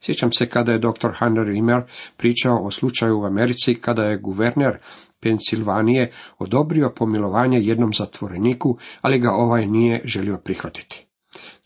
Sjećam 0.00 0.32
se 0.32 0.48
kada 0.48 0.72
je 0.72 0.78
dr. 0.78 1.08
Hunter 1.18 1.44
Rimmer 1.44 1.82
pričao 2.16 2.66
o 2.66 2.70
slučaju 2.70 3.20
u 3.20 3.24
Americi 3.24 3.74
kada 3.74 4.02
je 4.02 4.18
guverner 4.18 4.78
Pensilvanije 5.20 6.12
odobrio 6.38 6.92
pomilovanje 6.96 7.58
jednom 7.58 7.94
zatvoreniku, 7.94 8.78
ali 9.00 9.18
ga 9.18 9.30
ovaj 9.30 9.66
nije 9.66 10.02
želio 10.04 10.38
prihvatiti. 10.44 11.06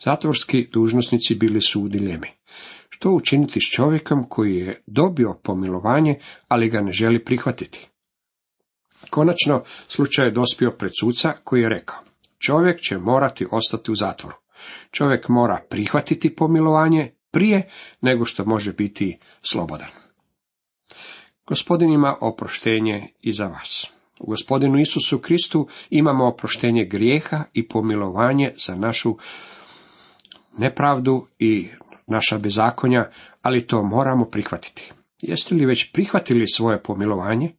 Zatvorski 0.04 0.68
dužnosnici 0.72 1.34
bili 1.34 1.60
su 1.60 1.82
u 1.82 1.88
dilemi. 1.88 2.28
Što 2.88 3.10
učiniti 3.10 3.60
s 3.60 3.74
čovjekom 3.74 4.28
koji 4.28 4.56
je 4.56 4.82
dobio 4.86 5.40
pomilovanje, 5.42 6.20
ali 6.48 6.68
ga 6.68 6.80
ne 6.80 6.92
želi 6.92 7.24
prihvatiti? 7.24 7.88
Konačno, 9.10 9.62
slučaj 9.88 10.26
je 10.26 10.30
dospio 10.30 10.70
pred 10.78 10.90
suca 11.00 11.32
koji 11.44 11.60
je 11.60 11.68
rekao, 11.68 11.98
čovjek 12.38 12.80
će 12.80 12.98
morati 12.98 13.46
ostati 13.50 13.90
u 13.90 13.94
zatvoru. 13.94 14.36
Čovjek 14.90 15.28
mora 15.28 15.60
prihvatiti 15.70 16.34
pomilovanje 16.34 17.12
prije 17.30 17.70
nego 18.00 18.24
što 18.24 18.44
može 18.44 18.72
biti 18.72 19.18
slobodan. 19.42 19.88
Gospodin 21.46 21.90
ima 21.90 22.16
oproštenje 22.20 23.08
i 23.20 23.32
za 23.32 23.46
vas. 23.46 23.86
U 24.20 24.26
gospodinu 24.26 24.78
Isusu 24.78 25.18
Kristu 25.18 25.68
imamo 25.90 26.28
oproštenje 26.28 26.84
grijeha 26.84 27.44
i 27.52 27.68
pomilovanje 27.68 28.54
za 28.66 28.74
našu 28.74 29.16
nepravdu 30.58 31.26
i 31.38 31.68
naša 32.06 32.38
bezakonja, 32.38 33.10
ali 33.42 33.66
to 33.66 33.82
moramo 33.82 34.24
prihvatiti. 34.24 34.92
Jeste 35.22 35.54
li 35.54 35.66
već 35.66 35.92
prihvatili 35.92 36.46
svoje 36.46 36.82
pomilovanje? 36.82 37.52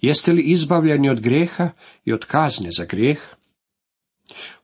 Jeste 0.00 0.32
li 0.32 0.42
izbavljeni 0.42 1.10
od 1.10 1.20
grijeha 1.20 1.70
i 2.04 2.12
od 2.12 2.24
kazne 2.24 2.70
za 2.78 2.84
grijeh? 2.84 3.18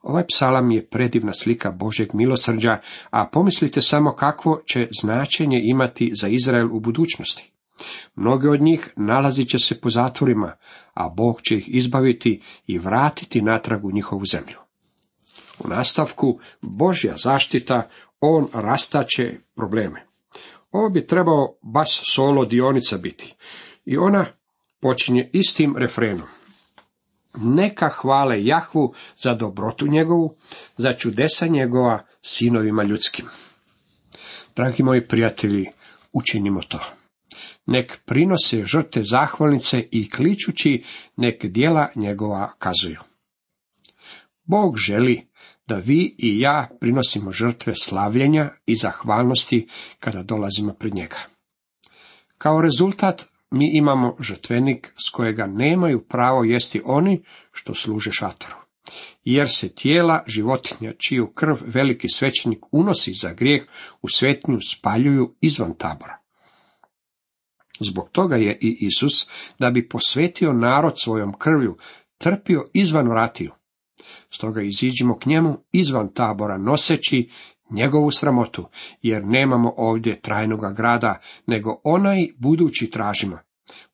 Ovaj 0.02 0.25
psalam 0.26 0.70
je 0.70 0.87
predivna 0.87 1.32
slika 1.32 1.70
Božeg 1.70 2.08
milosrđa, 2.14 2.80
a 3.11 3.28
pomislite 3.32 3.82
samo 3.82 4.14
kakvo 4.14 4.61
će 4.66 4.88
značenje 5.02 5.61
imati 5.64 6.12
za 6.20 6.28
Izrael 6.28 6.76
u 6.76 6.80
budućnosti. 6.80 7.52
Mnogi 8.14 8.49
od 8.49 8.61
njih 8.61 8.92
nalazit 8.96 9.49
će 9.49 9.58
se 9.58 9.80
po 9.80 9.90
zatvorima, 9.90 10.56
a 10.94 11.08
Bog 11.08 11.40
će 11.42 11.56
ih 11.56 11.75
izbaviti 11.75 12.42
i 12.66 12.78
vratiti 12.78 13.42
natrag 13.42 13.85
u 13.85 13.92
njihovu 13.92 14.25
zemlju. 14.25 14.58
U 15.58 15.68
nastavku 15.68 16.38
Božja 16.61 17.14
zaštita, 17.16 17.88
on 18.20 18.49
rastaće 18.52 19.35
probleme. 19.54 20.06
Ovo 20.70 20.90
bi 20.90 21.06
trebao 21.06 21.54
bas 21.62 22.00
solo 22.04 22.44
dionica 22.44 22.99
biti. 22.99 23.35
I 23.85 23.96
ona 23.96 24.26
počinje 24.80 25.30
istim 25.32 25.76
refrenom 25.76 26.26
neka 27.36 27.88
hvale 27.88 28.44
Jahvu 28.44 28.94
za 29.18 29.34
dobrotu 29.34 29.86
njegovu, 29.86 30.36
za 30.76 30.92
čudesa 30.92 31.46
njegova 31.46 32.04
sinovima 32.22 32.82
ljudskim. 32.82 33.26
Dragi 34.56 34.82
moji 34.82 35.08
prijatelji, 35.08 35.66
učinimo 36.12 36.62
to. 36.68 36.80
Nek 37.66 38.00
prinose 38.04 38.64
žrte 38.64 39.02
zahvalnice 39.02 39.88
i 39.90 40.10
kličući 40.10 40.84
nek 41.16 41.46
dijela 41.46 41.88
njegova 41.94 42.52
kazuju. 42.58 43.00
Bog 44.44 44.78
želi 44.78 45.26
da 45.66 45.76
vi 45.76 46.14
i 46.18 46.40
ja 46.40 46.68
prinosimo 46.80 47.32
žrtve 47.32 47.74
slavljenja 47.74 48.50
i 48.66 48.74
zahvalnosti 48.74 49.68
kada 50.00 50.22
dolazimo 50.22 50.72
pred 50.72 50.94
njega. 50.94 51.16
Kao 52.38 52.60
rezultat 52.60 53.24
mi 53.50 53.70
imamo 53.76 54.16
žrtvenik 54.20 54.92
s 55.06 55.10
kojega 55.10 55.46
nemaju 55.46 56.04
pravo 56.08 56.44
jesti 56.44 56.82
oni 56.84 57.22
što 57.52 57.74
služe 57.74 58.10
šatoru. 58.12 58.54
Jer 59.24 59.48
se 59.50 59.74
tijela 59.74 60.24
životinja 60.26 60.92
čiju 60.98 61.32
krv 61.34 61.56
veliki 61.66 62.08
svećenik 62.08 62.64
unosi 62.72 63.12
za 63.12 63.32
grijeh 63.32 63.62
u 64.02 64.08
svetnju 64.08 64.58
spaljuju 64.60 65.34
izvan 65.40 65.74
tabora. 65.78 66.18
Zbog 67.80 68.08
toga 68.12 68.36
je 68.36 68.58
i 68.60 68.76
Isus, 68.80 69.28
da 69.58 69.70
bi 69.70 69.88
posvetio 69.88 70.52
narod 70.52 70.92
svojom 70.96 71.32
krvlju, 71.38 71.76
trpio 72.18 72.64
izvan 72.74 73.08
vratiju. 73.08 73.52
Stoga 74.30 74.62
iziđimo 74.62 75.16
k 75.16 75.26
njemu 75.26 75.58
izvan 75.72 76.14
tabora, 76.14 76.58
noseći 76.58 77.30
njegovu 77.70 78.11
sramotu, 78.11 78.68
jer 79.02 79.25
nemamo 79.25 79.75
ovdje 79.76 80.20
trajnoga 80.20 80.70
grada, 80.70 81.20
nego 81.46 81.80
onaj 81.85 82.28
budući 82.38 82.90
tražimo. 82.90 83.38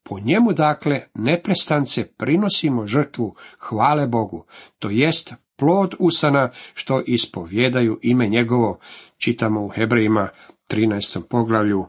Po 0.03 0.19
njemu 0.19 0.53
dakle 0.53 1.01
neprestance 1.13 2.07
prinosimo 2.17 2.87
žrtvu 2.87 3.35
hvale 3.59 4.07
Bogu, 4.07 4.45
to 4.79 4.89
jest 4.89 5.33
plod 5.55 5.95
usana 5.99 6.51
što 6.73 7.03
ispovjedaju 7.07 7.99
ime 8.01 8.27
njegovo, 8.27 8.79
čitamo 9.17 9.65
u 9.65 9.69
Hebrejima 9.69 10.29
13. 10.69 11.21
poglavlju 11.29 11.85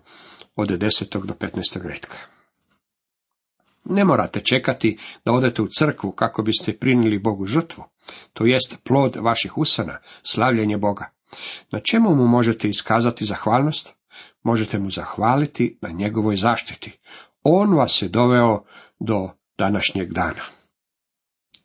od 0.56 0.68
10. 0.68 1.26
do 1.26 1.34
15. 1.34 1.86
redka. 1.86 2.16
Ne 3.84 4.04
morate 4.04 4.40
čekati 4.40 4.98
da 5.24 5.32
odete 5.32 5.62
u 5.62 5.68
crkvu 5.78 6.12
kako 6.12 6.42
biste 6.42 6.78
prinili 6.78 7.18
Bogu 7.18 7.46
žrtvu, 7.46 7.84
to 8.32 8.46
jest 8.46 8.76
plod 8.84 9.16
vaših 9.16 9.58
usana, 9.58 9.98
slavljenje 10.22 10.76
Boga. 10.76 11.13
Na 11.70 11.80
čemu 11.80 12.14
mu 12.14 12.26
možete 12.26 12.68
iskazati 12.68 13.24
zahvalnost? 13.24 13.94
možete 14.44 14.78
mu 14.78 14.90
zahvaliti 14.90 15.78
na 15.82 15.88
njegovoj 15.88 16.36
zaštiti. 16.36 16.98
On 17.42 17.74
vas 17.74 18.02
je 18.02 18.08
doveo 18.08 18.64
do 19.00 19.30
današnjeg 19.58 20.12
dana. 20.12 20.42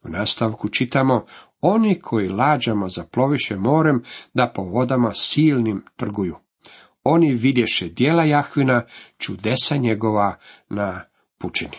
U 0.03 0.09
nastavku 0.09 0.69
čitamo, 0.69 1.25
oni 1.61 1.99
koji 1.99 2.29
lađama 2.29 2.89
zaploviše 2.89 3.55
morem, 3.55 4.03
da 4.33 4.51
po 4.55 4.61
vodama 4.61 5.11
silnim 5.13 5.85
trguju. 5.95 6.35
Oni 7.03 7.33
vidješe 7.33 7.87
dijela 7.87 8.23
Jahvina, 8.23 8.85
čudesa 9.17 9.77
njegova 9.77 10.37
na 10.69 11.01
pučini. 11.37 11.77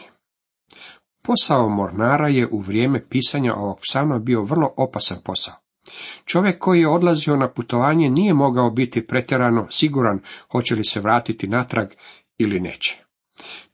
Posao 1.22 1.68
mornara 1.68 2.28
je 2.28 2.48
u 2.52 2.60
vrijeme 2.60 3.08
pisanja 3.08 3.54
ovog 3.54 3.78
psalma 3.80 4.18
bio 4.18 4.42
vrlo 4.42 4.74
opasan 4.76 5.18
posao. 5.24 5.54
Čovjek 6.24 6.58
koji 6.58 6.80
je 6.80 6.88
odlazio 6.88 7.36
na 7.36 7.48
putovanje 7.48 8.10
nije 8.10 8.34
mogao 8.34 8.70
biti 8.70 9.06
pretjerano 9.06 9.66
siguran 9.70 10.20
hoće 10.52 10.74
li 10.74 10.84
se 10.84 11.00
vratiti 11.00 11.48
natrag 11.48 11.88
ili 12.38 12.60
neće. 12.60 13.04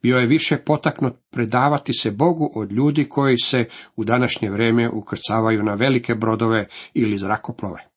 Bio 0.02 0.16
je 0.16 0.26
više 0.26 0.56
potaknut 0.56 1.14
predavati 1.30 1.92
se 1.92 2.10
Bogu 2.10 2.52
od 2.54 2.72
ljudi 2.72 3.08
koji 3.08 3.36
se 3.38 3.64
u 3.96 4.04
današnje 4.04 4.50
vrijeme 4.50 4.90
ukrcavaju 4.90 5.62
na 5.62 5.74
velike 5.74 6.14
brodove 6.14 6.68
ili 6.94 7.18
zrakoplove. 7.18 7.88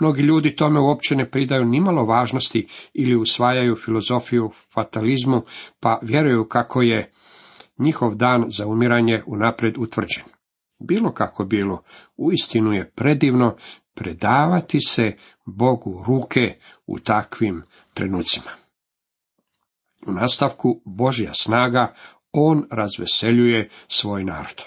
Mnogi 0.00 0.22
ljudi 0.22 0.56
tome 0.56 0.80
uopće 0.80 1.16
ne 1.16 1.30
pridaju 1.30 1.64
nimalo 1.64 2.04
važnosti 2.04 2.68
ili 2.94 3.16
usvajaju 3.16 3.76
filozofiju 3.76 4.50
fatalizmu, 4.74 5.42
pa 5.80 5.98
vjeruju 6.02 6.48
kako 6.48 6.82
je 6.82 7.12
njihov 7.78 8.14
dan 8.14 8.44
za 8.48 8.66
umiranje 8.66 9.22
unaprijed 9.26 9.74
utvrđen. 9.78 10.24
Bilo 10.78 11.12
kako 11.12 11.44
bilo, 11.44 11.82
uistinu 12.16 12.72
je 12.72 12.90
predivno 12.90 13.56
predavati 13.94 14.80
se 14.80 15.16
Bogu 15.44 16.04
ruke 16.06 16.58
u 16.86 16.98
takvim 16.98 17.62
trenucima. 17.94 18.50
U 20.06 20.12
nastavku 20.12 20.82
Božja 20.84 21.34
snaga, 21.34 21.94
on 22.32 22.66
razveseljuje 22.70 23.70
svoj 23.88 24.24
narod. 24.24 24.62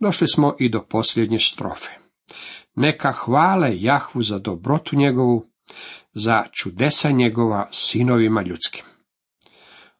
Došli 0.00 0.28
smo 0.28 0.54
i 0.58 0.68
do 0.68 0.82
posljednje 0.88 1.38
strofe. 1.38 1.88
Neka 2.74 3.12
hvale 3.12 3.70
Jahvu 3.72 4.22
za 4.22 4.38
dobrotu 4.38 4.96
njegovu, 4.96 5.46
za 6.14 6.44
čudesa 6.52 7.10
njegova 7.10 7.68
sinovima 7.72 8.42
ljudskim. 8.42 8.84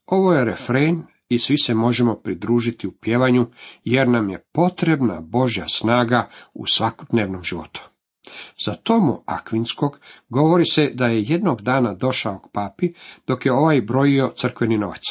Ovo 0.06 0.32
je 0.32 0.44
refren 0.44 1.02
i 1.28 1.38
svi 1.38 1.58
se 1.58 1.74
možemo 1.74 2.14
pridružiti 2.14 2.86
u 2.86 2.92
pjevanju, 2.92 3.46
jer 3.84 4.08
nam 4.08 4.30
je 4.30 4.44
potrebna 4.52 5.20
Božja 5.20 5.68
snaga 5.68 6.30
u 6.54 6.66
svakodnevnom 6.66 7.42
životu. 7.42 7.80
Za 8.64 8.74
Tomu 8.74 9.22
Akvinskog 9.26 10.00
govori 10.28 10.64
se 10.64 10.90
da 10.94 11.06
je 11.06 11.22
jednog 11.22 11.62
dana 11.62 11.94
došao 11.94 12.38
k 12.38 12.52
papi, 12.52 12.92
dok 13.26 13.46
je 13.46 13.52
ovaj 13.52 13.80
brojio 13.80 14.32
crkveni 14.36 14.78
novac. 14.78 15.02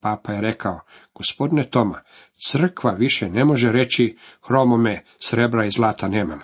Papa 0.00 0.32
je 0.32 0.40
rekao, 0.40 0.80
gospodine 1.14 1.64
Toma, 1.64 2.02
crkva 2.48 2.90
više 2.90 3.28
ne 3.28 3.44
može 3.44 3.72
reći, 3.72 4.18
hromome 4.42 5.04
srebra 5.18 5.64
i 5.66 5.70
zlata 5.70 6.08
nemamo. 6.08 6.42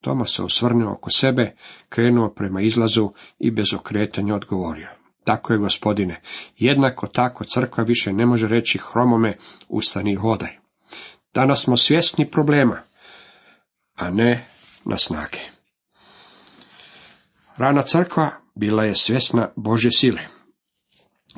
Toma 0.00 0.24
se 0.24 0.42
osvrnuo 0.42 0.92
oko 0.92 1.10
sebe, 1.10 1.56
krenuo 1.88 2.30
prema 2.30 2.60
izlazu 2.60 3.12
i 3.38 3.50
bez 3.50 3.66
okretanja 3.74 4.34
odgovorio. 4.34 4.88
Tako 5.26 5.52
je, 5.52 5.58
gospodine. 5.58 6.20
Jednako 6.56 7.06
tako 7.06 7.44
crkva 7.44 7.84
više 7.84 8.12
ne 8.12 8.26
može 8.26 8.48
reći 8.48 8.78
hromome 8.78 9.36
ustani 9.68 10.12
i 10.12 10.16
hodaj. 10.16 10.58
Danas 11.34 11.64
smo 11.64 11.76
svjesni 11.76 12.30
problema, 12.30 12.82
a 13.94 14.10
ne 14.10 14.46
na 14.84 14.96
snage. 14.96 15.38
Rana 17.56 17.82
crkva 17.82 18.30
bila 18.54 18.84
je 18.84 18.94
svjesna 18.94 19.48
Bože 19.56 19.90
sile. 19.90 20.22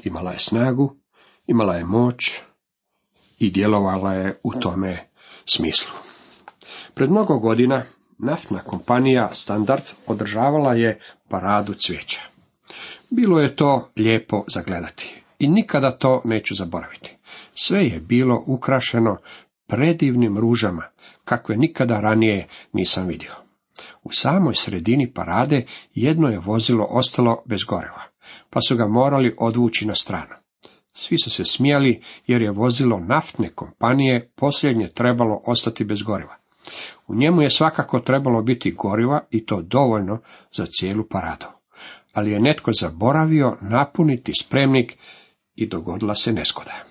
Imala 0.05 0.33
je 0.33 0.39
snagu, 0.39 0.97
imala 1.47 1.75
je 1.75 1.85
moć 1.85 2.41
i 3.39 3.51
djelovala 3.51 4.13
je 4.13 4.41
u 4.43 4.53
tome 4.61 5.09
smislu. 5.47 5.93
Pred 6.95 7.11
mnogo 7.11 7.39
godina 7.39 7.85
naftna 8.19 8.59
kompanija 8.59 9.31
Standard 9.33 9.83
održavala 10.07 10.75
je 10.75 11.01
paradu 11.29 11.75
cvijeća. 11.75 12.21
Bilo 13.11 13.41
je 13.41 13.57
to 13.57 13.91
lijepo 13.97 14.45
zagledati 14.49 15.23
i 15.39 15.49
nikada 15.49 15.99
to 15.99 16.23
neću 16.25 16.55
zaboraviti. 16.55 17.17
Sve 17.55 17.85
je 17.85 18.01
bilo 18.01 18.45
ukrašeno 18.47 19.17
predivnim 19.67 20.39
ružama, 20.39 20.83
kakve 21.25 21.57
nikada 21.57 22.01
ranije 22.01 22.49
nisam 22.73 23.07
vidio. 23.07 23.33
U 24.03 24.13
samoj 24.13 24.55
sredini 24.55 25.13
parade 25.13 25.67
jedno 25.95 26.29
je 26.29 26.39
vozilo 26.39 26.87
ostalo 26.91 27.43
bez 27.47 27.61
goriva, 27.65 28.03
pa 28.51 28.61
su 28.61 28.77
ga 28.77 28.87
morali 28.87 29.35
odvući 29.39 29.87
na 29.87 29.95
stranu. 29.95 30.35
Svi 30.93 31.19
su 31.19 31.31
se 31.31 31.45
smijali 31.45 32.03
jer 32.27 32.43
je 32.43 32.51
vozilo 32.51 33.01
naftne 33.01 33.49
kompanije 33.49 34.31
posljednje 34.37 34.89
trebalo 34.89 35.41
ostati 35.47 35.85
bez 35.85 36.03
goriva. 36.03 36.37
U 37.07 37.15
njemu 37.15 37.43
je 37.43 37.51
svakako 37.51 38.01
trebalo 38.01 38.43
biti 38.43 38.73
goriva 38.73 39.21
i 39.31 39.47
to 39.47 39.63
dovoljno 39.63 40.21
za 40.57 40.67
cijelu 40.67 41.05
paradu. 41.11 41.58
Ali 42.19 42.31
je 42.31 42.41
netko 42.41 42.71
zaboravio 42.81 43.57
napuniti 43.61 44.33
spremnik 44.41 44.97
i 45.55 45.69
dogodila 45.69 46.15
se 46.15 46.33
neskoda. 46.33 46.85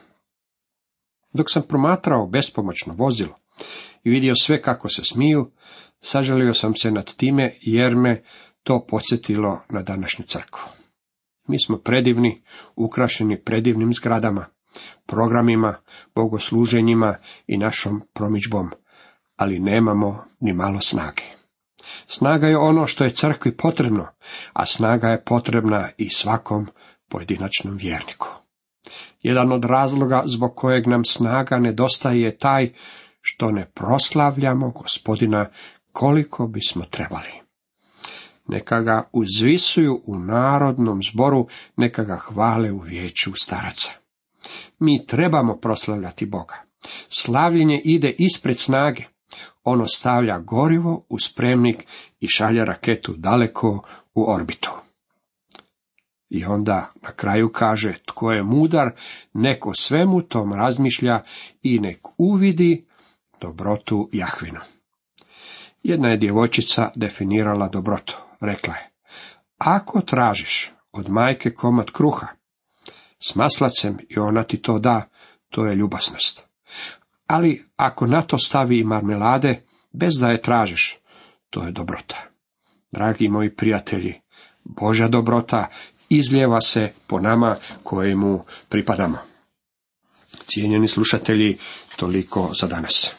Dok 1.33 1.45
sam 1.49 1.63
promatrao 1.67 2.27
bespomoćno 2.27 2.93
vozilo 2.93 3.35
i 4.03 4.09
vidio 4.09 4.35
sve 4.35 4.61
kako 4.61 4.89
se 4.89 5.03
smiju, 5.03 5.51
sažalio 6.01 6.53
sam 6.53 6.75
se 6.75 6.91
nad 6.91 7.15
time 7.15 7.53
jer 7.61 7.95
me 7.95 8.23
to 8.63 8.85
podsjetilo 8.89 9.61
na 9.69 9.81
današnju 9.81 10.25
crkvu. 10.25 10.61
Mi 11.47 11.59
smo 11.59 11.77
predivni, 11.77 12.43
ukrašeni 12.75 13.43
predivnim 13.43 13.93
zgradama, 13.93 14.45
programima, 15.05 15.77
bogosluženjima 16.15 17.17
i 17.47 17.57
našom 17.57 18.01
promičbom, 18.13 18.69
ali 19.35 19.59
nemamo 19.59 20.23
ni 20.39 20.53
malo 20.53 20.81
snage. 20.81 21.36
Snaga 22.07 22.47
je 22.47 22.57
ono 22.57 22.87
što 22.87 23.03
je 23.03 23.13
crkvi 23.13 23.57
potrebno, 23.57 24.07
a 24.53 24.65
snaga 24.65 25.07
je 25.07 25.23
potrebna 25.23 25.89
i 25.97 26.09
svakom 26.09 26.67
pojedinačnom 27.09 27.77
vjerniku. 27.77 28.27
Jedan 29.21 29.51
od 29.51 29.65
razloga 29.65 30.23
zbog 30.25 30.55
kojeg 30.55 30.87
nam 30.87 31.05
snaga 31.05 31.57
nedostaje 31.57 32.21
je 32.21 32.37
taj 32.37 32.73
što 33.21 33.51
ne 33.51 33.71
proslavljamo 33.73 34.69
gospodina 34.71 35.49
koliko 35.91 36.47
bismo 36.47 36.85
trebali. 36.85 37.31
Neka 38.47 38.81
ga 38.81 39.09
uzvisuju 39.13 40.01
u 40.05 40.19
narodnom 40.19 41.03
zboru, 41.03 41.47
neka 41.75 42.03
ga 42.03 42.17
hvale 42.17 42.71
u 42.71 42.79
vijeću 42.79 43.31
staraca. 43.35 43.91
Mi 44.79 45.05
trebamo 45.05 45.57
proslavljati 45.57 46.25
Boga. 46.25 46.55
Slavljenje 47.09 47.81
ide 47.83 48.15
ispred 48.17 48.57
snage. 48.57 49.03
Ono 49.63 49.85
stavlja 49.85 50.39
gorivo 50.39 51.05
u 51.09 51.19
spremnik 51.19 51.85
i 52.19 52.27
šalje 52.27 52.65
raketu 52.65 53.13
daleko 53.17 53.83
u 54.13 54.31
orbitu. 54.31 54.71
I 56.29 56.45
onda 56.45 56.91
na 57.01 57.11
kraju 57.11 57.49
kaže, 57.49 57.93
tko 58.05 58.31
je 58.31 58.43
mudar, 58.43 58.91
nek 59.33 59.65
o 59.65 59.73
svemu 59.73 60.21
tom 60.21 60.53
razmišlja 60.53 61.23
i 61.63 61.79
nek 61.79 62.07
uvidi 62.17 62.85
dobrotu 63.41 64.09
Jahvinu. 64.13 64.59
Jedna 65.83 66.09
je 66.09 66.17
djevojčica 66.17 66.91
definirala 66.95 67.67
dobrotu. 67.67 68.17
Rekla 68.41 68.73
je, 68.73 68.89
ako 69.57 70.01
tražiš 70.01 70.71
od 70.91 71.09
majke 71.09 71.53
komad 71.53 71.91
kruha, 71.91 72.27
s 73.19 73.35
maslacem 73.35 73.97
i 74.09 74.19
ona 74.19 74.43
ti 74.43 74.61
to 74.61 74.79
da, 74.79 75.09
to 75.49 75.65
je 75.65 75.75
ljubasnost. 75.75 76.46
Ali 77.27 77.65
ako 77.75 78.07
na 78.07 78.21
to 78.21 78.37
stavi 78.37 78.79
i 78.79 78.83
marmelade, 78.83 79.61
bez 79.93 80.13
da 80.21 80.27
je 80.27 80.41
tražiš, 80.41 80.97
to 81.49 81.63
je 81.63 81.71
dobrota. 81.71 82.23
Dragi 82.91 83.29
moji 83.29 83.55
prijatelji, 83.55 84.21
Božja 84.63 85.07
dobrota 85.07 85.67
izljeva 86.09 86.61
se 86.61 86.91
po 87.07 87.19
nama 87.19 87.55
kojemu 87.83 88.43
pripadamo. 88.69 89.17
Cijenjeni 90.45 90.87
slušatelji, 90.87 91.57
toliko 91.95 92.49
za 92.61 92.67
danas. 92.67 93.16